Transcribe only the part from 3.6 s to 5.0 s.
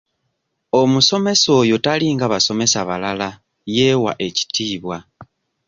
yeewa ekitiibwa.